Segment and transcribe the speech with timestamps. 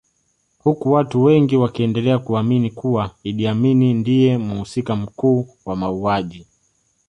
[0.63, 6.47] Huku watu wengi wakiendelea kuamini kuwa Idi Amin ndiye mhusika mkuu kwa mauaji